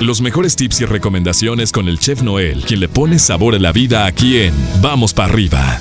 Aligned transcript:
Los 0.00 0.20
mejores 0.20 0.54
tips 0.54 0.82
y 0.82 0.84
recomendaciones 0.84 1.72
con 1.72 1.88
el 1.88 1.98
chef 1.98 2.22
Noel, 2.22 2.62
quien 2.64 2.78
le 2.78 2.88
pone 2.88 3.18
sabor 3.18 3.56
a 3.56 3.58
la 3.58 3.72
vida 3.72 4.06
aquí 4.06 4.38
en 4.38 4.54
Vamos 4.80 5.12
para 5.12 5.32
arriba. 5.32 5.80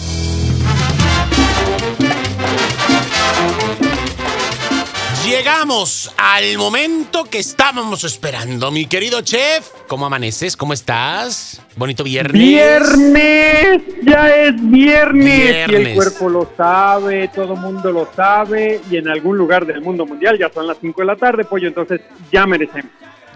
Llegamos 5.24 6.12
al 6.18 6.58
momento 6.58 7.26
que 7.26 7.38
estábamos 7.38 8.04
esperando, 8.06 8.72
mi 8.72 8.88
querido 8.88 9.22
chef. 9.22 9.70
¿Cómo 9.88 10.08
amaneces? 10.08 10.58
¿Cómo 10.58 10.74
estás? 10.74 11.62
Bonito 11.76 12.04
viernes. 12.04 12.42
Viernes, 12.42 13.82
ya 14.02 14.36
es 14.36 14.54
viernes. 14.58 15.70
Y 15.70 15.76
el 15.76 15.94
cuerpo 15.94 16.28
lo 16.28 16.50
sabe, 16.58 17.28
todo 17.28 17.54
el 17.54 17.60
mundo 17.60 17.92
lo 17.92 18.10
sabe. 18.16 18.82
Y 18.90 18.98
en 18.98 19.10
algún 19.10 19.38
lugar 19.38 19.68
del 19.68 19.82
mundo 19.82 20.08
mundial 20.08 20.40
ya 20.40 20.50
son 20.52 20.66
las 20.66 20.78
5 20.82 21.02
de 21.02 21.06
la 21.06 21.16
tarde, 21.16 21.44
pollo. 21.44 21.68
Entonces 21.68 22.02
ya 22.32 22.48
merecemos. 22.48 22.92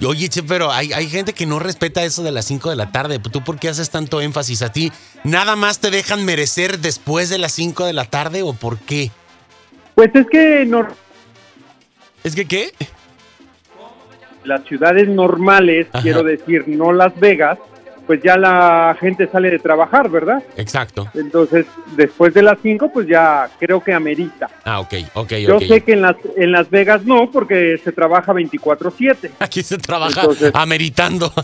Oye, 0.06 0.30
chef, 0.30 0.46
pero 0.48 0.72
hay, 0.72 0.94
hay 0.94 1.08
gente 1.08 1.34
que 1.34 1.46
no 1.46 1.60
respeta 1.60 2.04
eso 2.04 2.24
de 2.24 2.32
las 2.32 2.46
5 2.46 2.70
de 2.70 2.76
la 2.76 2.92
tarde. 2.92 3.20
¿Tú 3.20 3.44
por 3.44 3.60
qué 3.60 3.70
haces 3.70 3.90
tanto 3.90 4.20
énfasis 4.22 4.62
a 4.64 4.72
ti? 4.72 4.92
¿Nada 5.24 5.56
más 5.56 5.80
te 5.80 5.92
dejan 5.92 6.26
merecer 6.26 6.80
después 6.80 7.30
de 7.30 7.38
las 7.38 7.52
5 7.52 7.86
de 7.86 7.94
la 7.94 8.06
tarde 8.06 8.42
o 8.42 8.54
por 8.54 8.80
qué? 8.80 9.12
Pues 9.96 10.10
es 10.16 10.26
que 10.32 10.66
no, 10.66 10.88
¿Es 12.24 12.36
que 12.36 12.46
qué? 12.46 12.72
las 14.44 14.64
ciudades 14.66 15.08
normales, 15.08 15.88
Ajá. 15.92 16.02
quiero 16.02 16.24
decir, 16.24 16.64
no 16.68 16.92
Las 16.92 17.18
Vegas, 17.20 17.60
pues 18.12 18.22
ya 18.24 18.36
la 18.36 18.94
gente 19.00 19.26
sale 19.32 19.50
de 19.52 19.58
trabajar, 19.60 20.10
¿verdad? 20.10 20.44
Exacto. 20.58 21.08
Entonces, 21.14 21.66
después 21.96 22.34
de 22.34 22.42
las 22.42 22.58
5, 22.62 22.92
pues 22.92 23.08
ya 23.08 23.50
creo 23.58 23.82
que 23.82 23.94
amerita. 23.94 24.50
Ah, 24.66 24.82
ok, 24.82 24.94
ok, 25.14 25.32
Yo 25.36 25.56
ok. 25.56 25.64
sé 25.64 25.82
que 25.82 25.94
en 25.94 26.02
las, 26.02 26.18
en 26.36 26.52
Las 26.52 26.70
Vegas 26.70 27.06
no, 27.06 27.32
porque 27.32 27.80
se 27.82 27.94
trabaja 27.94 28.34
24-7. 28.34 29.30
Aquí 29.40 29.64
se 29.64 29.78
trabaja 29.78 30.20
Entonces- 30.24 30.52
ameritando. 30.54 31.32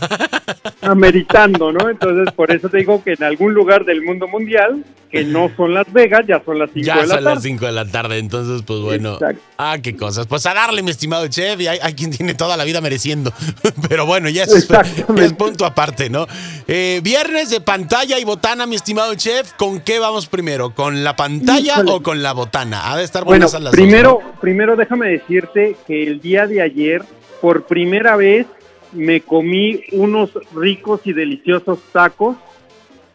ameritando, 0.82 1.72
¿no? 1.72 1.88
Entonces, 1.88 2.32
por 2.34 2.50
eso 2.50 2.68
te 2.68 2.78
digo 2.78 3.02
que 3.02 3.12
en 3.12 3.24
algún 3.24 3.54
lugar 3.54 3.84
del 3.84 4.02
mundo 4.02 4.28
mundial, 4.28 4.84
que 5.10 5.24
no 5.24 5.50
son 5.56 5.72
Las 5.72 5.90
Vegas, 5.92 6.24
ya 6.28 6.42
son 6.44 6.58
las 6.58 6.70
5 6.72 6.84
ya 6.86 6.96
de 6.96 7.06
la 7.06 7.14
son 7.14 7.24
las 7.24 7.34
tarde. 7.34 7.48
5 7.48 7.66
de 7.66 7.72
la 7.72 7.84
tarde, 7.86 8.18
entonces, 8.18 8.62
pues 8.66 8.80
bueno. 8.80 9.14
Exacto. 9.14 9.42
Ah, 9.56 9.78
qué 9.82 9.96
cosas. 9.96 10.26
Pues 10.26 10.44
a 10.46 10.52
darle, 10.52 10.82
mi 10.82 10.90
estimado 10.90 11.26
chef, 11.28 11.58
y 11.60 11.66
hay, 11.66 11.78
hay 11.82 11.94
quien 11.94 12.10
tiene 12.10 12.34
toda 12.34 12.56
la 12.56 12.64
vida 12.64 12.80
mereciendo. 12.80 13.32
Pero 13.88 14.04
bueno, 14.04 14.28
ya 14.28 14.44
es, 14.44 14.68
es 14.68 15.32
punto 15.32 15.64
aparte, 15.64 16.10
¿no? 16.10 16.26
Eh, 16.66 17.00
viernes 17.02 17.48
de 17.50 17.60
pantalla 17.60 18.18
y 18.18 18.24
botana, 18.24 18.66
mi 18.66 18.76
estimado 18.76 19.14
chef. 19.14 19.52
¿Con 19.54 19.80
qué 19.80 19.98
vamos 19.98 20.26
primero? 20.26 20.74
¿Con 20.74 21.02
la 21.02 21.16
pantalla 21.16 21.74
Híjole. 21.74 21.90
o 21.92 22.02
con 22.02 22.22
la 22.22 22.32
botana? 22.32 22.92
Ha 22.92 22.96
de 22.98 23.04
estar 23.04 23.24
Bueno, 23.24 23.46
buenas 23.46 23.54
a 23.54 23.60
las 23.60 23.72
primero, 23.72 24.20
dos, 24.22 24.38
primero 24.40 24.76
déjame 24.76 25.08
decirte 25.08 25.76
que 25.86 26.02
el 26.06 26.20
día 26.20 26.46
de 26.46 26.60
ayer, 26.60 27.02
por 27.40 27.64
primera 27.66 28.16
vez, 28.16 28.46
me 28.92 29.20
comí 29.20 29.80
unos 29.92 30.30
ricos 30.54 31.00
y 31.04 31.12
deliciosos 31.12 31.78
tacos 31.92 32.36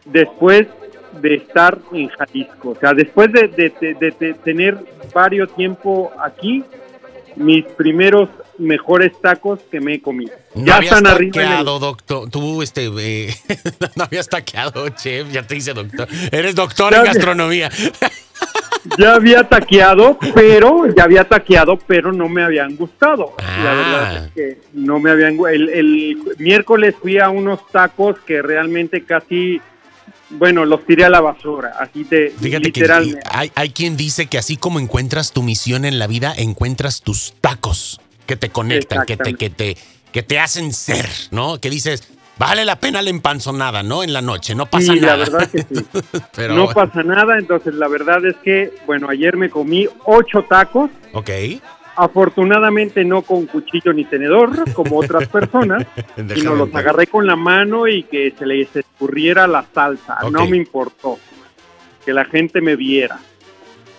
después 0.04 0.66
de 1.20 1.34
estar 1.36 1.78
en 1.92 2.08
Jalisco. 2.08 2.70
O 2.70 2.76
sea, 2.78 2.92
después 2.94 3.32
de, 3.32 3.48
de- 3.48 3.72
de- 3.80 3.94
de- 3.94 4.10
de 4.18 4.34
tener 4.34 4.76
varios 5.14 5.54
tiempo 5.54 6.10
aquí, 6.22 6.64
mis 7.36 7.64
primeros 7.64 8.28
mejores 8.58 9.12
tacos 9.20 9.58
que 9.70 9.80
me 9.80 9.94
he 9.94 10.00
comido. 10.00 10.32
¿no? 10.54 10.64
ya 10.64 10.78
están 10.78 11.06
arriba. 11.06 11.58
el- 11.60 11.64
doctor. 11.64 12.30
Tú, 12.30 12.62
este, 12.62 12.86
eh, 12.98 13.34
no 13.96 14.04
habías 14.04 14.28
taqueado, 14.28 14.88
chef. 14.90 15.30
Ya 15.32 15.44
te 15.46 15.56
hice 15.56 15.72
doctor. 15.74 16.06
Eres 16.30 16.54
doctor 16.54 16.94
en 16.94 17.04
gastronomía. 17.04 17.70
Ya 18.98 19.14
había 19.14 19.44
taqueado, 19.44 20.18
pero 20.34 20.86
ya 20.94 21.04
había 21.04 21.24
taqueado, 21.24 21.78
pero 21.86 22.12
no 22.12 22.28
me 22.28 22.42
habían 22.44 22.76
gustado. 22.76 23.34
La 23.38 23.44
Ah. 23.72 23.74
verdad 23.74 24.24
es 24.26 24.32
que 24.32 24.58
no 24.72 25.00
me 25.00 25.10
habían 25.10 25.36
el, 25.52 25.68
el 25.68 26.18
miércoles 26.38 26.94
fui 27.00 27.18
a 27.18 27.28
unos 27.30 27.66
tacos 27.70 28.16
que 28.26 28.42
realmente 28.42 29.04
casi 29.04 29.60
bueno, 30.30 30.64
los 30.64 30.84
tiré 30.84 31.04
a 31.04 31.10
la 31.10 31.20
basura, 31.20 31.74
así 31.78 32.02
de 32.04 32.32
Fíjate 32.40 32.72
que 32.72 32.80
literalmente. 32.80 33.20
hay, 33.30 33.52
hay 33.54 33.70
quien 33.70 33.96
dice 33.96 34.26
que 34.26 34.38
así 34.38 34.56
como 34.56 34.80
encuentras 34.80 35.32
tu 35.32 35.42
misión 35.42 35.84
en 35.84 35.98
la 35.98 36.06
vida, 36.06 36.32
encuentras 36.36 37.02
tus 37.02 37.34
tacos 37.40 38.00
que 38.26 38.34
te 38.36 38.48
conectan, 38.48 39.04
que 39.06 39.16
te, 39.16 39.34
que 39.34 39.50
te, 39.50 39.76
que 40.10 40.22
te 40.22 40.40
hacen 40.40 40.72
ser, 40.72 41.06
¿no? 41.30 41.60
Que 41.60 41.70
dices, 41.70 42.08
vale 42.38 42.64
la 42.64 42.76
pena 42.76 43.00
la 43.02 43.10
empanzonada, 43.10 43.82
¿no? 43.82 44.02
En 44.02 44.12
la 44.12 44.22
noche, 44.22 44.54
no 44.54 44.66
pasa 44.66 44.92
Sí, 44.92 45.00
nada. 45.00 45.16
la 45.16 45.24
verdad 45.24 45.50
que 45.50 45.58
sí. 45.62 45.84
Pero, 46.36 46.54
no 46.54 46.68
pasa 46.68 47.02
nada, 47.02 47.38
entonces 47.38 47.74
la 47.74 47.88
verdad 47.88 48.24
es 48.24 48.36
que, 48.44 48.72
bueno, 48.86 49.08
ayer 49.08 49.36
me 49.36 49.50
comí 49.50 49.86
ocho 50.04 50.42
tacos, 50.48 50.90
ok. 51.12 51.30
afortunadamente 51.96 53.04
no 53.04 53.22
con 53.22 53.46
cuchillo 53.46 53.92
ni 53.92 54.04
tenedor, 54.04 54.70
como 54.72 54.98
otras 54.98 55.28
personas, 55.28 55.86
sino 56.34 56.54
los 56.54 56.74
agarré 56.74 57.06
con 57.06 57.26
la 57.26 57.36
mano 57.36 57.86
y 57.88 58.02
que 58.04 58.32
se 58.38 58.46
les 58.46 58.74
escurriera 58.74 59.46
la 59.46 59.64
salsa. 59.74 60.18
No 60.30 60.46
me 60.46 60.56
importó 60.56 61.18
que 62.04 62.12
la 62.12 62.24
gente 62.24 62.60
me 62.60 62.76
viera. 62.76 63.18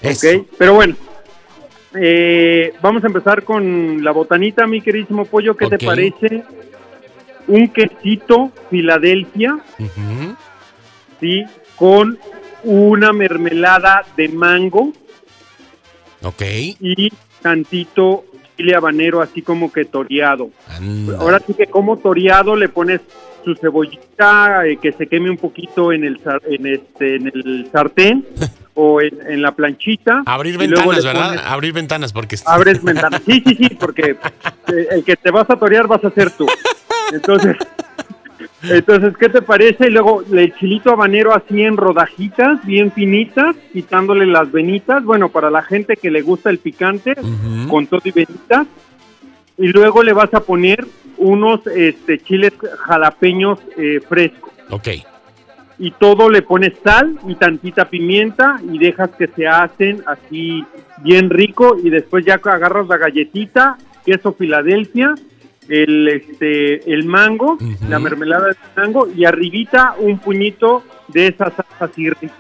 Eso. 0.02 0.28
¿Ok? 0.28 0.48
Pero 0.58 0.74
bueno, 0.76 0.96
eh, 1.96 2.74
vamos 2.82 3.04
a 3.04 3.08
empezar 3.08 3.44
con 3.44 4.04
la 4.04 4.12
botanita, 4.12 4.68
mi 4.68 4.82
queridísimo 4.82 5.26
pollo. 5.26 5.56
¿Qué 5.56 5.68
te 5.68 5.80
parece? 5.84 6.44
Un 7.48 7.68
quesito 7.70 8.52
Filadelfia. 8.70 9.60
¿sí? 11.20 11.44
Con 11.76 12.18
una 12.64 13.14
mermelada 13.14 14.04
de 14.18 14.30
mango 14.30 14.92
Ok. 16.24 16.42
y 16.42 17.12
tantito 17.42 18.26
chile 18.58 18.74
habanero, 18.76 19.22
así 19.22 19.42
como 19.42 19.72
que 19.72 19.86
toreado. 19.86 20.50
Anda. 20.70 21.18
Ahora 21.20 21.40
sí 21.46 21.54
que 21.54 21.68
como 21.68 21.98
toreado 21.98 22.56
le 22.56 22.70
pones 22.70 23.02
su 23.44 23.54
cebollita 23.56 24.66
eh, 24.66 24.78
que 24.78 24.92
se 24.94 25.06
queme 25.08 25.30
un 25.30 25.38
poquito 25.38 25.92
en 25.92 26.04
el 26.04 26.20
en 26.50 26.66
este 26.66 27.18
en 27.18 27.28
el 27.28 27.70
sartén 27.72 28.26
o 28.74 29.02
en, 29.02 29.20
en 29.30 29.42
la 29.42 29.52
planchita. 29.52 30.24
Abrir 30.26 30.58
ventanas, 30.58 31.04
¿verdad? 31.06 31.44
Abrir 31.46 31.74
ventanas 31.74 32.12
porque... 32.14 32.38
abres 32.46 32.82
ventanas. 32.84 33.22
Sí, 33.26 33.44
sí, 33.46 33.56
sí, 33.56 33.70
porque 33.80 34.12
eh, 34.68 34.88
el 34.92 35.04
que 35.04 35.16
te 35.18 35.30
vas 35.32 35.48
a 35.50 35.58
torear 35.58 35.86
vas 35.88 36.04
a 36.04 36.10
ser 36.12 36.32
tú. 36.32 36.48
Entonces, 37.12 37.58
entonces 38.64 39.16
¿qué 39.18 39.30
te 39.30 39.42
parece? 39.42 39.88
Y 39.88 39.92
luego 39.92 40.24
el 40.32 40.54
chilito 40.56 40.92
habanero 40.92 41.34
así 41.34 41.62
en 41.62 41.78
rodajitas, 41.78 42.66
bien 42.66 42.92
finitas, 42.92 43.56
quitándole 43.74 44.26
las 44.26 44.52
venitas. 44.52 45.04
Bueno, 45.04 45.30
para 45.30 45.50
la 45.50 45.62
gente 45.62 45.98
que 45.98 46.12
le 46.12 46.22
gusta 46.22 46.50
el 46.50 46.60
picante, 46.60 47.16
con 47.70 47.88
todo 47.88 48.02
y 48.04 48.12
venitas. 48.12 48.68
Y 49.58 49.68
luego 49.68 50.04
le 50.04 50.14
vas 50.14 50.34
a 50.34 50.42
poner 50.42 50.86
unos 51.18 51.66
este, 51.68 52.20
chiles 52.20 52.54
jalapeños 52.80 53.60
eh, 53.78 54.02
frescos. 54.08 54.52
Ok. 54.70 54.90
Y 55.78 55.92
todo 55.92 56.30
le 56.30 56.42
pones 56.42 56.74
sal 56.84 57.20
y 57.28 57.36
tantita 57.36 57.90
pimienta 57.90 58.60
y 58.70 58.78
dejas 58.80 59.12
que 59.12 59.28
se 59.28 59.48
hacen 59.48 60.04
así 60.08 60.66
bien 61.00 61.30
rico. 61.30 61.78
Y 61.82 61.90
después 61.90 62.26
ya 62.26 62.36
agarras 62.36 62.88
la 62.88 62.98
galletita, 62.98 63.78
queso 64.06 64.34
Filadelfia, 64.34 65.16
el, 65.70 66.08
este, 66.08 66.92
el 66.94 67.06
mango, 67.06 67.58
la 67.90 68.00
mermelada 68.00 68.48
de 68.50 68.56
mango 68.76 69.08
y 69.16 69.26
arribita 69.26 69.96
un 70.00 70.20
puñito 70.20 70.84
de 71.08 71.28
esa 71.28 71.46
salsa 71.46 71.66
así 71.86 72.10
rica. 72.10 72.34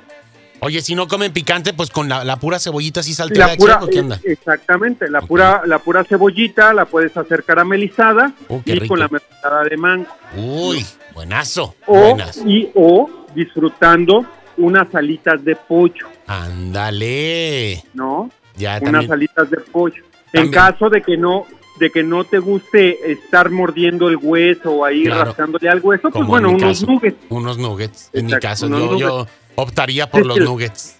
Oye, 0.61 0.81
si 0.81 0.95
no 0.95 1.07
comen 1.07 1.31
picante, 1.33 1.73
pues 1.73 1.91
con 1.91 2.09
la, 2.09 2.23
la 2.23 2.37
pura 2.39 2.57
cebollita 2.59 3.01
así 3.01 3.13
salteada, 3.13 3.51
La 3.51 3.57
pura, 3.57 3.73
chef, 3.75 3.83
¿o 3.83 3.87
¿qué 3.89 3.99
onda? 3.99 4.15
eh, 4.23 4.31
exactamente, 4.31 5.09
la 5.09 5.21
pura, 5.21 5.61
la 5.65 5.79
pura 5.79 6.03
cebollita 6.03 6.73
la 6.73 6.85
puedes 6.85 7.15
hacer 7.17 7.43
caramelizada 7.43 8.31
Oh, 8.47 8.61
y 8.65 8.71
rico. 8.73 8.87
con 8.87 8.99
la 8.99 9.07
mermelada 9.09 9.63
de 9.69 9.77
mango. 9.77 10.07
Uy, 10.37 10.83
buenazo. 11.13 11.75
O, 11.85 11.93
Buenas. 12.15 12.37
y, 12.45 12.69
o 12.73 13.25
disfrutando 13.35 14.25
unas 14.57 14.93
alitas 14.95 15.43
de 15.43 15.55
pollo, 15.55 16.07
Ándale. 16.25 17.83
¿no? 17.93 18.29
Ya 18.55 18.77
unas 18.81 18.91
también. 18.91 19.11
alitas 19.13 19.49
de 19.49 19.57
pollo. 19.57 20.03
En 20.33 20.49
caso 20.51 20.89
de 20.89 21.01
que 21.01 21.15
no 21.17 21.45
de 21.79 21.89
que 21.91 22.03
no 22.03 22.23
te 22.23 22.39
guste 22.39 23.11
estar 23.11 23.49
mordiendo 23.49 24.07
el 24.07 24.17
hueso 24.21 24.71
o 24.71 24.85
ahí 24.85 25.03
Claro. 25.03 25.25
rascándole 25.25 25.69
al 25.69 25.79
hueso, 25.81 26.09
pues 26.09 26.25
bueno, 26.27 26.49
en 26.49 26.55
mi 26.55 26.61
unos 26.63 26.79
caso. 26.79 26.91
nuggets. 26.91 27.17
Unos 27.29 27.57
nuggets. 27.57 28.09
En 28.13 28.25
mi 28.27 28.33
Exacto, 28.33 28.47
caso, 28.47 28.67
unos 28.67 28.89
yo, 28.91 28.97
yo 28.99 29.27
optaría 29.55 30.09
por 30.09 30.25
los 30.25 30.39
nuggets. 30.39 30.99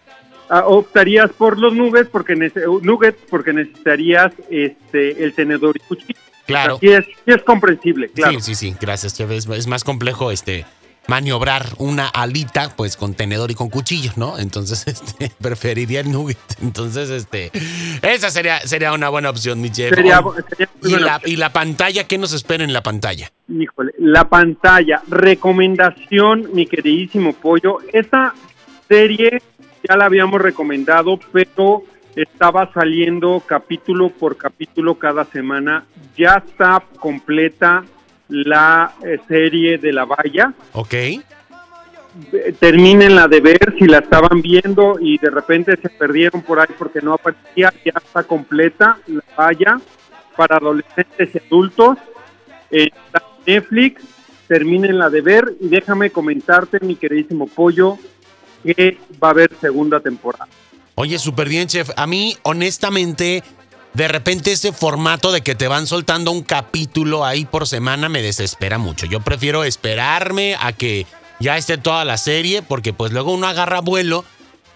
Ah, 0.50 0.64
optarías 0.68 1.32
por 1.32 1.58
los 1.58 1.74
nuggets 1.74 2.10
porque 2.10 2.36
nece- 2.36 2.82
nuggets 2.82 3.20
porque 3.30 3.52
necesitarías 3.54 4.32
este 4.50 5.24
el 5.24 5.34
tenedor 5.34 5.76
y 5.78 5.80
cuchillo. 5.80 6.20
Claro. 6.46 6.78
Sí 6.80 6.90
es, 6.90 7.06
sí 7.06 7.14
es 7.26 7.42
comprensible, 7.42 8.10
claro. 8.10 8.40
Sí, 8.40 8.54
sí, 8.54 8.70
sí. 8.70 8.76
Gracias, 8.80 9.16
chef. 9.16 9.32
Es, 9.32 9.48
es 9.50 9.66
más 9.66 9.84
complejo 9.84 10.30
este 10.30 10.64
maniobrar 11.08 11.66
una 11.78 12.08
alita 12.08 12.72
pues 12.76 12.98
con 12.98 13.14
tenedor 13.14 13.52
y 13.52 13.56
con 13.56 13.70
cuchillo, 13.70 14.12
¿no? 14.16 14.38
Entonces, 14.40 14.88
este, 14.88 15.32
preferiría 15.42 16.00
el 16.02 16.12
nugget. 16.12 16.38
Entonces, 16.62 17.10
este, 17.10 17.52
esa 18.02 18.30
sería, 18.32 18.60
sería 18.62 18.94
una 18.94 19.10
buena 19.10 19.30
opción, 19.30 19.62
mi 19.62 19.70
chef. 19.72 19.94
Sería- 19.94 20.22
sería 20.50 20.70
muy 20.82 20.92
y, 20.94 21.00
la, 21.00 21.16
opción. 21.18 21.32
y 21.34 21.36
la 21.38 21.54
pantalla, 21.54 22.08
¿qué 22.08 22.18
nos 22.18 22.34
espera 22.34 22.64
en 22.64 22.74
la 22.74 22.84
pantalla? 22.84 23.32
Híjole, 23.48 23.94
la 24.00 24.28
pantalla. 24.28 25.02
Recomendación, 25.08 26.50
mi 26.54 26.66
queridísimo 26.66 27.34
pollo. 27.34 27.78
Esta 27.94 28.34
serie 28.88 29.42
ya 29.88 29.96
la 29.98 30.06
habíamos 30.06 30.42
recomendado, 30.42 31.20
pero 31.32 31.84
estaba 32.16 32.72
saliendo 32.74 33.44
capítulo 33.46 34.10
por 34.10 34.38
capítulo 34.38 34.96
cada 34.96 35.26
semana. 35.26 35.86
Ya 36.18 36.44
está 36.48 36.84
completa 37.00 37.84
la 38.30 38.96
eh, 39.04 39.20
serie 39.28 39.78
de 39.78 39.94
La 39.94 40.06
Valla. 40.06 40.54
Ok. 40.74 40.94
Eh, 40.94 41.22
Termínenla 42.60 43.28
de 43.28 43.42
ver 43.42 43.76
si 43.78 43.86
la 43.86 44.00
estaban 44.00 44.42
viendo 44.42 44.98
y 45.00 45.18
de 45.18 45.30
repente 45.30 45.78
se 45.82 45.90
perdieron 45.90 46.42
por 46.42 46.60
ahí 46.60 46.74
porque 46.78 47.02
no 47.02 47.14
aparecía, 47.14 47.74
ya 47.84 47.94
está 47.96 48.24
completa 48.24 48.98
La 49.08 49.24
Valla 49.38 49.80
para 50.36 50.58
adolescentes 50.58 51.30
y 51.34 51.38
adultos. 51.48 51.98
en 52.72 52.90
Netflix, 53.46 54.02
termínenla 54.48 55.10
de 55.10 55.22
ver 55.22 55.54
y 55.60 55.68
déjame 55.68 56.10
comentarte, 56.10 56.80
mi 56.82 56.96
queridísimo 56.96 57.48
pollo, 57.48 57.98
que 58.64 58.98
va 59.24 59.28
a 59.30 59.32
haber 59.32 59.52
segunda 59.62 60.00
temporada. 60.00 60.48
Oye, 60.96 61.20
súper 61.20 61.48
bien, 61.50 61.68
chef. 61.68 61.90
A 61.96 62.08
mí, 62.08 62.36
honestamente, 62.44 63.44
de 63.96 64.08
repente 64.10 64.52
ese 64.52 64.74
formato 64.74 65.32
de 65.32 65.42
que 65.42 65.56
te 65.56 65.68
van 65.68 65.88
soltando 65.88 66.32
un 66.32 66.44
capítulo 66.44 67.24
ahí 67.24 67.46
por 67.46 67.66
semana 67.68 68.10
me 68.10 68.22
desespera 68.22 68.78
mucho. 68.78 69.06
Yo 69.06 69.22
prefiero 69.22 69.64
esperarme 69.64 70.56
a 70.60 70.74
que 70.74 71.06
ya 71.40 71.58
esté 71.58 71.78
toda 71.78 72.04
la 72.04 72.18
serie, 72.18 72.62
porque 72.62 72.92
pues 72.92 73.14
luego 73.14 73.34
uno 73.34 73.48
agarra 73.48 73.80
vuelo 73.80 74.26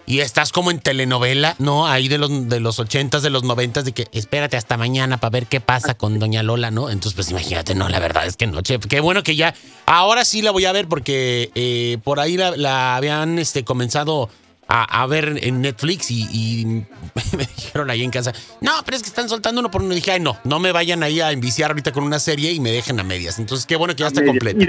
y 0.06 0.20
estás 0.20 0.52
como 0.52 0.70
en 0.70 0.80
telenovela, 0.80 1.54
¿no? 1.58 1.86
Ahí 1.86 2.08
de 2.08 2.16
los, 2.16 2.48
de 2.48 2.60
los 2.60 2.80
80s, 2.80 3.20
de 3.20 3.30
los 3.30 3.44
90 3.44 3.82
de 3.82 3.92
que 3.92 4.08
espérate 4.12 4.56
hasta 4.56 4.78
mañana 4.78 5.18
para 5.18 5.30
ver 5.30 5.46
qué 5.46 5.60
pasa 5.60 5.94
con 5.94 6.18
Doña 6.18 6.42
Lola, 6.42 6.70
¿no? 6.70 6.88
Entonces, 6.88 7.14
pues 7.14 7.30
imagínate, 7.30 7.74
no, 7.74 7.88
la 7.90 8.00
verdad 8.00 8.26
es 8.26 8.36
que 8.36 8.46
no, 8.46 8.62
chef. 8.62 8.86
Qué 8.86 9.00
bueno 9.00 9.22
que 9.22 9.36
ya, 9.36 9.54
ahora 9.84 10.24
sí 10.24 10.40
la 10.40 10.50
voy 10.50 10.64
a 10.64 10.72
ver 10.72 10.88
porque 10.88 11.50
eh, 11.54 11.98
por 12.02 12.20
ahí 12.20 12.38
la, 12.38 12.56
la 12.56 12.96
habían 12.96 13.38
este, 13.38 13.64
comenzado 13.64 14.30
a, 14.70 15.02
a, 15.02 15.06
ver 15.06 15.38
en 15.42 15.60
Netflix 15.60 16.10
y, 16.10 16.22
y, 16.32 16.64
me 17.36 17.44
dijeron 17.44 17.90
ahí 17.90 18.04
en 18.04 18.10
casa, 18.10 18.32
no, 18.60 18.70
pero 18.84 18.96
es 18.96 19.02
que 19.02 19.08
están 19.08 19.28
soltando 19.28 19.60
uno 19.60 19.70
por 19.70 19.82
uno. 19.82 19.92
Y 19.92 19.96
dije, 19.96 20.12
ay, 20.12 20.20
no, 20.20 20.38
no 20.44 20.60
me 20.60 20.70
vayan 20.70 21.02
ahí 21.02 21.20
a 21.20 21.32
enviciar 21.32 21.70
ahorita 21.72 21.92
con 21.92 22.04
una 22.04 22.20
serie 22.20 22.52
y 22.52 22.60
me 22.60 22.70
dejen 22.70 22.98
a 23.00 23.02
medias. 23.02 23.38
Entonces, 23.38 23.66
qué 23.66 23.76
bueno 23.76 23.94
que 23.94 24.00
ya 24.00 24.06
está 24.06 24.24
completo. 24.24 24.64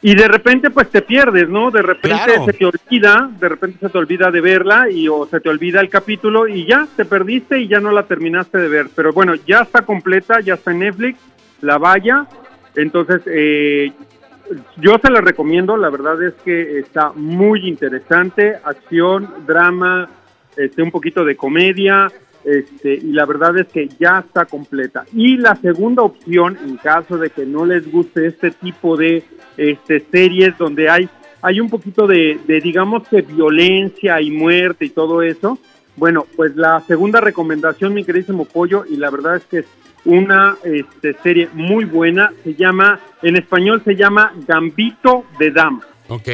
Y 0.00 0.14
de 0.14 0.28
repente 0.28 0.70
pues 0.70 0.90
te 0.90 1.02
pierdes, 1.02 1.48
¿no? 1.48 1.72
De 1.72 1.82
repente 1.82 2.24
claro. 2.24 2.44
se 2.44 2.52
te 2.52 2.64
olvida, 2.64 3.30
de 3.40 3.48
repente 3.48 3.78
se 3.80 3.88
te 3.88 3.98
olvida 3.98 4.30
de 4.30 4.40
verla 4.40 4.88
y 4.88 5.08
o 5.08 5.26
se 5.26 5.40
te 5.40 5.48
olvida 5.48 5.80
el 5.80 5.88
capítulo 5.88 6.46
y 6.46 6.66
ya 6.66 6.86
te 6.96 7.04
perdiste 7.04 7.60
y 7.60 7.66
ya 7.66 7.80
no 7.80 7.90
la 7.90 8.04
terminaste 8.04 8.58
de 8.58 8.68
ver. 8.68 8.90
Pero 8.94 9.12
bueno, 9.12 9.34
ya 9.34 9.62
está 9.62 9.82
completa, 9.82 10.40
ya 10.40 10.54
está 10.54 10.70
en 10.70 10.80
Netflix, 10.80 11.18
la 11.62 11.78
vaya. 11.78 12.26
Entonces, 12.76 13.22
eh, 13.26 13.92
yo 14.76 14.96
se 15.02 15.10
la 15.10 15.20
recomiendo, 15.20 15.76
la 15.76 15.90
verdad 15.90 16.22
es 16.22 16.34
que 16.44 16.78
está 16.78 17.12
muy 17.14 17.68
interesante, 17.68 18.56
acción, 18.62 19.28
drama, 19.46 20.08
este, 20.56 20.82
un 20.82 20.90
poquito 20.90 21.24
de 21.24 21.36
comedia, 21.36 22.08
este, 22.44 22.94
y 22.94 23.12
la 23.12 23.26
verdad 23.26 23.58
es 23.58 23.68
que 23.68 23.88
ya 23.98 24.20
está 24.20 24.44
completa. 24.44 25.04
Y 25.12 25.36
la 25.36 25.54
segunda 25.56 26.02
opción, 26.02 26.56
en 26.64 26.76
caso 26.76 27.18
de 27.18 27.30
que 27.30 27.44
no 27.44 27.66
les 27.66 27.90
guste 27.90 28.26
este 28.26 28.50
tipo 28.50 28.96
de 28.96 29.22
este, 29.56 30.00
series 30.10 30.56
donde 30.56 30.88
hay, 30.88 31.08
hay 31.42 31.60
un 31.60 31.68
poquito 31.68 32.06
de, 32.06 32.38
de, 32.46 32.60
digamos 32.60 33.06
que 33.08 33.22
violencia 33.22 34.20
y 34.20 34.30
muerte 34.30 34.86
y 34.86 34.90
todo 34.90 35.22
eso, 35.22 35.58
bueno, 35.98 36.26
pues 36.36 36.56
la 36.56 36.80
segunda 36.86 37.20
recomendación, 37.20 37.92
mi 37.94 38.04
queridísimo 38.04 38.44
pollo, 38.44 38.84
y 38.88 38.96
la 38.96 39.10
verdad 39.10 39.36
es 39.36 39.44
que 39.44 39.58
es 39.58 39.66
una 40.04 40.56
este, 40.64 41.14
serie 41.22 41.48
muy 41.52 41.84
buena, 41.84 42.32
se 42.44 42.54
llama, 42.54 43.00
en 43.22 43.36
español 43.36 43.82
se 43.84 43.96
llama 43.96 44.32
Gambito 44.46 45.24
de 45.38 45.50
Dama. 45.50 45.80
Ok. 46.08 46.24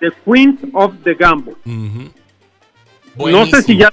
The 0.00 0.12
Queens 0.24 0.60
of 0.72 0.94
the. 1.02 1.12
Uh 1.12 1.72
-huh. 1.72 2.10
No 3.16 3.46
sé 3.46 3.62
si 3.62 3.76
ya 3.76 3.90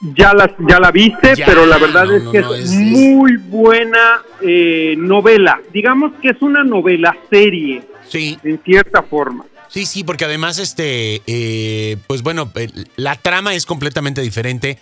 ya 0.00 0.32
la, 0.32 0.54
ya 0.66 0.80
la 0.80 0.90
viste, 0.90 1.34
ya, 1.36 1.44
pero 1.44 1.66
la 1.66 1.76
verdad 1.78 2.06
no, 2.06 2.16
es 2.16 2.22
que 2.28 2.40
no, 2.40 2.54
es, 2.54 2.64
es, 2.64 2.70
muy 2.70 3.36
buena 3.36 4.22
eh, 4.40 4.94
novela. 4.96 5.60
Digamos 5.72 6.12
que 6.22 6.30
es 6.30 6.40
una 6.40 6.64
novela 6.64 7.14
serie. 7.28 7.82
Sí. 8.08 8.38
En 8.42 8.58
cierta 8.62 9.02
forma. 9.02 9.44
Sí, 9.72 9.86
sí, 9.86 10.02
porque 10.02 10.24
además, 10.24 10.58
este, 10.58 11.22
eh, 11.26 11.96
pues 12.06 12.22
bueno, 12.22 12.52
la 12.96 13.16
trama 13.16 13.54
es 13.54 13.66
completamente 13.66 14.20
diferente. 14.20 14.78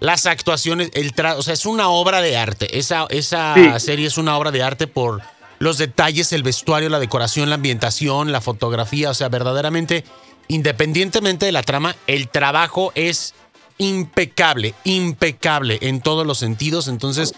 Las 0.00 0.26
actuaciones, 0.26 0.90
el 0.94 1.12
tra 1.12 1.36
o 1.36 1.42
sea, 1.42 1.54
es 1.54 1.66
una 1.66 1.88
obra 1.88 2.20
de 2.20 2.36
arte. 2.36 2.78
Esa, 2.78 3.06
esa 3.10 3.54
sí. 3.54 3.84
serie 3.84 4.06
es 4.06 4.16
una 4.16 4.36
obra 4.38 4.52
de 4.52 4.62
arte 4.62 4.86
por 4.86 5.22
los 5.58 5.76
detalles, 5.76 6.32
el 6.32 6.44
vestuario, 6.44 6.88
la 6.88 7.00
decoración, 7.00 7.48
la 7.48 7.56
ambientación, 7.56 8.30
la 8.30 8.40
fotografía. 8.40 9.10
O 9.10 9.14
sea, 9.14 9.28
verdaderamente, 9.28 10.04
independientemente 10.46 11.46
de 11.46 11.52
la 11.52 11.64
trama, 11.64 11.96
el 12.06 12.28
trabajo 12.28 12.92
es 12.94 13.34
impecable, 13.78 14.74
impecable 14.84 15.78
en 15.80 16.00
todos 16.00 16.24
los 16.24 16.38
sentidos. 16.38 16.86
Entonces, 16.86 17.34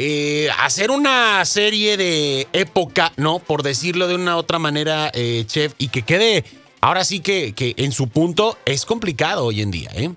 eh, 0.00 0.48
hacer 0.62 0.92
una 0.92 1.44
serie 1.44 1.96
de 1.96 2.46
época, 2.52 3.10
¿no? 3.16 3.40
Por 3.40 3.64
decirlo 3.64 4.06
de 4.06 4.14
una 4.14 4.36
otra 4.36 4.60
manera, 4.60 5.10
eh, 5.12 5.42
chef, 5.44 5.74
y 5.76 5.88
que 5.88 6.02
quede, 6.02 6.44
ahora 6.80 7.02
sí 7.02 7.18
que, 7.18 7.52
que, 7.52 7.74
en 7.78 7.90
su 7.90 8.08
punto 8.08 8.56
es 8.64 8.86
complicado 8.86 9.46
hoy 9.46 9.60
en 9.60 9.72
día, 9.72 9.90
¿eh? 9.96 10.10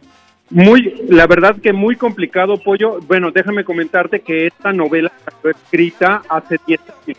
Muy, 0.51 1.01
la 1.09 1.25
verdad 1.25 1.55
que 1.59 1.73
muy 1.73 1.95
complicado, 1.95 2.57
Pollo. 2.57 2.99
Bueno, 3.07 3.31
déjame 3.31 3.63
comentarte 3.63 4.19
que 4.19 4.47
esta 4.47 4.71
novela 4.71 5.11
fue 5.41 5.51
escrita 5.51 6.21
hace 6.29 6.57
10 6.67 6.79
años 6.81 7.17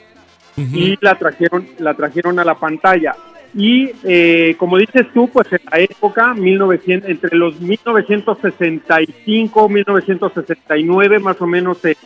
uh 0.57 0.61
-huh. 0.61 0.77
y 0.77 0.99
la 1.01 1.19
trajeron, 1.19 1.67
la 1.79 1.95
trajeron 1.95 2.39
a 2.39 2.45
la 2.45 2.55
pantalla. 2.55 3.17
Y 3.55 3.91
eh, 4.05 4.55
como 4.57 4.79
dices 4.79 5.07
tú, 5.13 5.29
pues 5.29 5.53
en 5.53 5.61
la 5.71 5.81
época, 5.81 6.33
1900, 6.33 7.11
entre 7.11 7.37
los 7.37 7.61
1965, 7.61 9.69
1969 9.69 11.19
más 11.19 11.39
o 11.41 11.47
menos 11.47 11.79
se, 11.79 11.97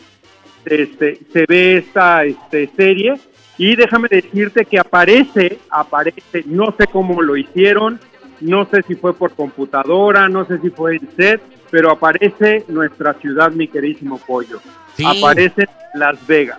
este, 0.66 1.18
se 1.32 1.44
ve 1.48 1.78
esta 1.78 2.24
este, 2.24 2.70
serie. 2.76 3.14
Y 3.58 3.74
déjame 3.74 4.08
decirte 4.10 4.66
que 4.66 4.78
aparece, 4.78 5.58
aparece, 5.70 6.44
no 6.44 6.74
sé 6.78 6.86
cómo 6.86 7.22
lo 7.22 7.36
hicieron, 7.36 7.98
no 8.40 8.68
sé 8.70 8.82
si 8.86 8.94
fue 8.96 9.14
por 9.14 9.34
computadora, 9.34 10.28
no 10.28 10.46
sé 10.46 10.58
si 10.58 10.68
fue 10.68 10.96
en 10.96 11.08
set, 11.16 11.40
pero 11.70 11.90
aparece 11.90 12.64
nuestra 12.68 13.14
ciudad, 13.14 13.50
mi 13.50 13.66
queridísimo 13.68 14.18
pollo. 14.18 14.60
Sí. 14.96 15.04
Aparece 15.06 15.66
Las 15.94 16.24
Vegas. 16.26 16.58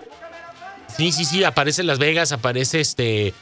Sí, 0.95 1.12
sí, 1.12 1.25
sí, 1.25 1.44
aparece 1.44 1.83
Las 1.83 2.00
Vegas, 2.00 2.31
aparece 2.31 2.80
este 2.80 3.33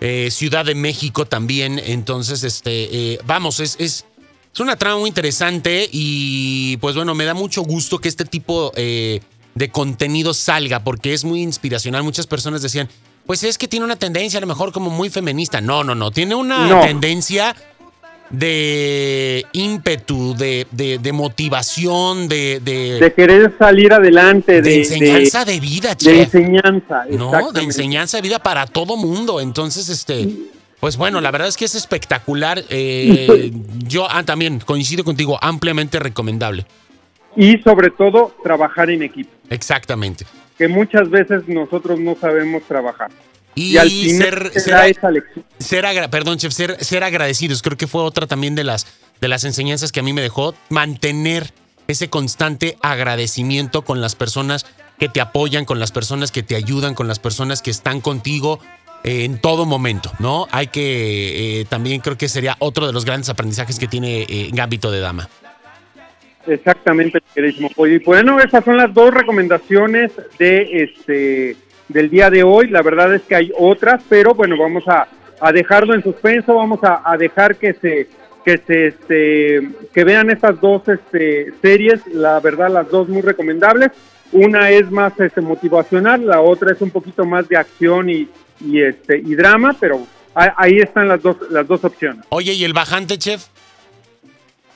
eh, 0.00 0.30
Ciudad 0.30 0.64
de 0.64 0.74
México 0.74 1.26
también. 1.26 1.78
Entonces, 1.78 2.42
este, 2.44 3.12
eh, 3.12 3.18
vamos, 3.24 3.60
es, 3.60 3.76
es, 3.78 4.06
es, 4.52 4.60
una 4.60 4.76
trama 4.76 4.98
muy 4.98 5.08
interesante 5.08 5.88
y 5.92 6.76
pues 6.78 6.96
bueno, 6.96 7.14
me 7.14 7.24
da 7.24 7.34
mucho 7.34 7.62
gusto 7.62 7.98
que 7.98 8.08
este 8.08 8.24
tipo 8.24 8.72
eh, 8.76 9.20
de 9.54 9.70
contenido 9.70 10.34
salga 10.34 10.82
porque 10.84 11.12
es 11.12 11.24
muy 11.24 11.42
inspiracional. 11.42 12.02
Muchas 12.02 12.26
personas 12.26 12.62
decían, 12.62 12.88
pues 13.26 13.44
es 13.44 13.58
que 13.58 13.68
tiene 13.68 13.84
una 13.84 13.96
tendencia 13.96 14.38
a 14.38 14.40
lo 14.40 14.46
mejor 14.46 14.72
como 14.72 14.90
muy 14.90 15.10
feminista. 15.10 15.60
No, 15.60 15.84
no, 15.84 15.94
no, 15.94 16.10
tiene 16.10 16.34
una 16.34 16.66
no. 16.66 16.80
tendencia 16.80 17.54
de 18.30 19.44
ímpetu, 19.52 20.34
de, 20.34 20.66
de, 20.70 20.98
de 20.98 21.12
motivación, 21.12 22.28
de, 22.28 22.60
de, 22.64 22.98
de... 22.98 23.12
querer 23.12 23.54
salir 23.58 23.92
adelante. 23.92 24.62
De, 24.62 24.78
enseñanza 24.78 25.44
de, 25.44 25.60
vida, 25.60 25.94
chef. 25.94 26.32
De 26.32 26.40
enseñanza, 26.40 27.04
No, 27.10 27.52
de 27.52 27.62
enseñanza 27.62 28.16
de 28.16 28.22
vida 28.22 28.38
para 28.38 28.66
todo 28.66 28.96
mundo. 28.96 29.40
Entonces, 29.40 29.88
este... 29.88 30.28
Pues 30.80 30.96
bueno, 30.96 31.20
la 31.20 31.30
verdad 31.30 31.46
es 31.46 31.56
que 31.56 31.64
es 31.64 31.76
espectacular. 31.76 32.64
Eh, 32.68 33.52
yo 33.86 34.08
ah, 34.10 34.24
también 34.24 34.58
coincido 34.58 35.04
contigo, 35.04 35.38
ampliamente 35.40 36.00
recomendable. 36.00 36.66
Y 37.36 37.58
sobre 37.58 37.90
todo, 37.90 38.34
trabajar 38.42 38.90
en 38.90 39.02
equipo. 39.02 39.30
Exactamente. 39.50 40.26
Que 40.58 40.68
muchas 40.68 41.08
veces 41.10 41.48
nosotros 41.48 41.98
no 41.98 42.16
sabemos 42.20 42.62
trabajar. 42.64 43.10
Y, 43.54 43.74
y 43.74 43.78
al 43.78 43.90
final 43.90 44.18
ser, 44.18 44.60
ser, 44.60 44.74
esa 44.90 45.10
ser 45.58 45.86
agra 45.86 46.08
perdón, 46.08 46.38
chef, 46.38 46.52
ser, 46.52 46.82
ser 46.82 47.04
agradecidos. 47.04 47.62
Creo 47.62 47.76
que 47.76 47.86
fue 47.86 48.02
otra 48.02 48.26
también 48.26 48.54
de 48.54 48.64
las, 48.64 48.86
de 49.20 49.28
las 49.28 49.44
enseñanzas 49.44 49.92
que 49.92 50.00
a 50.00 50.02
mí 50.02 50.12
me 50.12 50.22
dejó. 50.22 50.54
Mantener 50.68 51.52
ese 51.88 52.08
constante 52.08 52.76
agradecimiento 52.82 53.82
con 53.82 54.00
las 54.00 54.14
personas 54.14 54.66
que 54.98 55.08
te 55.08 55.20
apoyan, 55.20 55.64
con 55.64 55.80
las 55.80 55.92
personas 55.92 56.30
que 56.30 56.42
te 56.42 56.54
ayudan, 56.54 56.94
con 56.94 57.08
las 57.08 57.18
personas 57.18 57.60
que 57.60 57.70
están 57.70 58.00
contigo 58.00 58.60
eh, 59.04 59.24
en 59.24 59.38
todo 59.38 59.66
momento, 59.66 60.12
¿no? 60.20 60.46
Hay 60.52 60.68
que, 60.68 61.60
eh, 61.60 61.64
también 61.64 62.00
creo 62.00 62.16
que 62.16 62.28
sería 62.28 62.56
otro 62.60 62.86
de 62.86 62.92
los 62.92 63.04
grandes 63.04 63.28
aprendizajes 63.28 63.78
que 63.78 63.88
tiene 63.88 64.22
eh, 64.28 64.50
Gambito 64.52 64.90
de 64.90 65.00
Dama. 65.00 65.28
Exactamente, 66.46 67.20
queridísimo 67.34 67.70
Y 67.86 67.98
bueno, 67.98 68.40
esas 68.40 68.64
son 68.64 68.76
las 68.76 68.92
dos 68.92 69.14
recomendaciones 69.14 70.12
de 70.38 70.82
este 70.82 71.56
del 71.88 72.10
día 72.10 72.30
de 72.30 72.42
hoy. 72.42 72.68
La 72.68 72.82
verdad 72.82 73.14
es 73.14 73.22
que 73.22 73.34
hay 73.34 73.52
otras, 73.58 74.02
pero 74.08 74.34
bueno, 74.34 74.56
vamos 74.56 74.84
a, 74.86 75.06
dejarlo 75.52 75.94
en 75.94 76.02
suspenso, 76.02 76.54
vamos 76.54 76.82
a, 76.84 77.02
a, 77.04 77.16
dejar 77.16 77.56
que 77.56 77.74
se 77.74 78.08
que 78.44 78.58
se 78.58 78.86
este, 78.88 79.68
que 79.92 80.04
vean 80.04 80.30
estas 80.30 80.60
dos 80.60 80.82
este, 80.88 81.52
series, 81.60 82.06
la 82.08 82.40
verdad 82.40 82.70
las 82.70 82.88
dos 82.88 83.08
muy 83.08 83.22
recomendables. 83.22 83.90
Una 84.32 84.70
es 84.70 84.90
más 84.90 85.18
este, 85.20 85.40
motivacional, 85.40 86.26
la 86.26 86.40
otra 86.40 86.72
es 86.72 86.80
un 86.80 86.90
poquito 86.90 87.24
más 87.24 87.48
de 87.48 87.56
acción 87.56 88.08
y, 88.08 88.28
y 88.60 88.82
este 88.82 89.18
y 89.18 89.34
drama, 89.34 89.76
pero 89.78 90.06
ahí 90.34 90.78
están 90.78 91.08
las 91.08 91.22
dos 91.22 91.36
las 91.50 91.66
dos 91.66 91.84
opciones. 91.84 92.24
Oye, 92.30 92.52
¿y 92.52 92.64
el 92.64 92.72
bajante, 92.72 93.18
chef? 93.18 93.46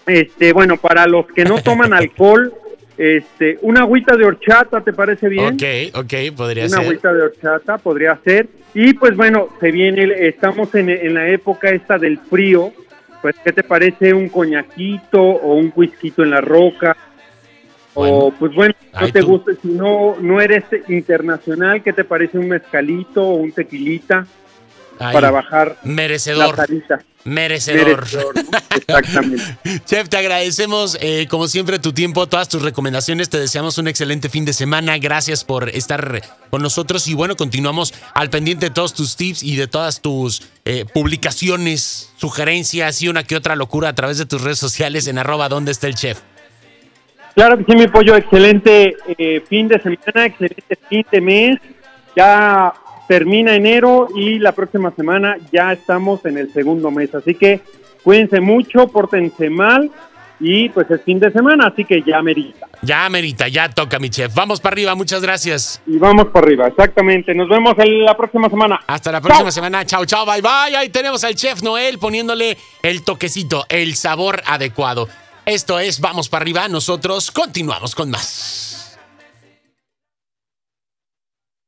Este, 0.07 0.53
bueno, 0.53 0.77
para 0.77 1.07
los 1.07 1.27
que 1.27 1.45
no 1.45 1.59
toman 1.63 1.93
alcohol, 1.93 2.53
Este, 2.99 3.59
una 3.61 3.81
agüita 3.81 4.17
de 4.17 4.25
horchata, 4.25 4.81
¿te 4.81 4.93
parece 4.95 5.29
bien? 5.29 5.55
Ok, 5.55 5.95
ok, 6.05 6.15
podría 6.35 6.65
una 6.65 6.77
ser. 6.79 6.85
agüita 6.87 7.13
de 7.13 7.23
horchata 7.23 7.77
podría 7.79 8.19
ser. 8.25 8.49
Y 8.73 8.95
pues 8.95 9.15
bueno, 9.17 9.49
se 9.61 9.71
viene, 9.71 10.27
estamos 10.29 10.75
en, 10.75 10.89
en 10.89 11.13
la 11.15 11.29
época 11.29 11.69
esta 11.71 11.99
del 11.99 12.19
frío. 12.19 12.73
Pues, 13.21 13.35
¿qué 13.45 13.53
te 13.53 13.63
parece 13.65 14.15
un 14.15 14.29
coñaquito 14.29 15.21
o 15.21 15.55
un 15.57 15.73
whisquito 15.77 16.23
en 16.23 16.31
la 16.31 16.41
roca? 16.41 16.97
Bueno. 17.95 18.17
o 18.17 18.31
pues 18.31 18.55
bueno, 18.55 18.75
no 19.01 19.11
te 19.11 19.21
tú. 19.21 19.27
gusta, 19.27 19.53
si 19.61 19.69
no, 19.69 20.17
no 20.21 20.41
eres 20.41 20.65
internacional, 20.89 21.83
¿qué 21.83 21.93
te 21.95 22.05
parece 22.05 22.39
un 22.39 22.49
mezcalito 22.49 23.23
o 23.23 23.35
un 23.37 23.53
tequilita 23.53 24.27
Ahí. 24.99 25.13
para 25.15 25.31
bajar 25.31 25.77
la 25.83 25.93
Merecedor. 25.93 26.55
Merecedor. 27.27 28.07
Exactamente. 28.77 29.59
Chef, 29.85 30.09
te 30.09 30.17
agradecemos 30.17 30.97
eh, 31.01 31.27
como 31.29 31.49
siempre 31.49 31.81
tu 31.81 31.93
tiempo, 31.93 32.29
todas 32.29 32.49
tus 32.49 32.63
recomendaciones. 32.63 33.29
Te 33.29 33.39
deseamos 33.39 33.79
un 33.79 33.89
excelente 33.89 34.29
fin 34.29 34.45
de 34.45 34.53
semana. 34.53 34.97
Gracias 34.99 35.43
por 35.43 35.69
estar 35.69 36.23
con 36.51 36.63
nosotros 36.63 37.09
y 37.09 37.15
bueno, 37.15 37.37
continuamos 37.37 37.93
al 38.15 38.31
pendiente 38.31 38.67
de 38.67 38.71
todos 38.71 38.95
tus 38.95 39.17
tips 39.17 39.43
y 39.43 39.57
de 39.57 39.67
todas 39.67 40.01
tus 40.01 40.43
eh, 40.65 40.85
publicaciones, 40.95 42.13
sugerencias 42.17 43.03
y 43.03 43.09
una 43.09 43.25
que 43.25 43.35
otra 43.35 43.57
locura 43.57 43.89
a 43.89 43.95
través 43.95 44.19
de 44.19 44.27
tus 44.27 44.43
redes 44.43 44.61
sociales 44.61 45.09
en 45.09 45.19
arroba 45.19 45.49
donde 45.49 45.73
está 45.73 45.89
el 45.89 45.97
chef. 45.97 46.21
Claro 47.35 47.59
que 47.59 47.65
sí, 47.65 47.77
mi 47.77 47.89
pollo, 47.89 48.15
excelente 48.15 48.97
eh, 49.19 49.43
fin 49.49 49.67
de 49.67 49.83
semana, 49.83 50.27
excelente 50.27 50.79
fin 50.89 51.05
de 51.11 51.21
mes. 51.21 51.59
Ya 52.15 52.73
termina 53.09 53.55
enero 53.55 54.09
y 54.15 54.39
la 54.39 54.53
próxima 54.53 54.91
semana 54.93 55.37
ya 55.53 55.73
estamos 55.73 56.25
en 56.25 56.39
el 56.39 56.53
segundo 56.53 56.91
mes. 56.91 57.15
Así 57.15 57.35
que 57.35 57.61
cuídense 58.03 58.41
mucho, 58.41 58.89
pórtense 58.89 59.51
mal 59.51 59.91
y 60.39 60.69
pues 60.69 60.91
es 60.91 61.03
fin 61.03 61.19
de 61.19 61.31
semana, 61.33 61.69
así 61.69 61.85
que 61.85 62.03
ya 62.03 62.21
merita. 62.23 62.67
Ya, 62.83 63.09
Merita, 63.09 63.49
ya 63.49 63.71
toca, 63.71 63.99
mi 63.99 64.11
chef. 64.11 64.35
Vamos 64.35 64.61
para 64.61 64.75
arriba, 64.75 64.95
muchas 64.95 65.23
gracias. 65.23 65.81
Y 65.87 65.97
vamos 65.97 66.27
por 66.27 66.45
arriba, 66.45 66.67
exactamente. 66.69 67.35
Nos 67.35 67.49
vemos 67.49 67.75
en 67.79 68.05
la 68.05 68.17
próxima 68.17 68.51
semana. 68.51 68.81
Hasta 68.87 69.11
la 69.11 69.21
próxima 69.21 69.45
Chao. 69.45 69.53
semana. 69.53 69.87
Chao, 69.87 70.05
chao, 70.05 70.27
bye, 70.27 70.43
bye. 70.43 70.77
Ahí 70.77 70.91
tenemos 70.91 71.25
al 71.25 71.35
chef 71.35 71.63
Noel 71.63 71.99
poniéndole 71.99 72.59
el 72.83 73.03
toquecito, 73.03 73.65
el 73.71 73.97
sabor 73.97 74.43
adecuado. 74.47 75.09
Esto 75.47 75.81
es 75.81 76.01
Vamos 76.01 76.29
para 76.29 76.43
arriba. 76.43 76.69
Nosotros 76.69 77.31
continuamos 77.31 77.95
con 77.95 78.11
más. 78.11 78.66